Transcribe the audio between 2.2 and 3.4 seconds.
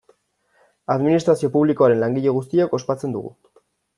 guztiok ospatzen dugu.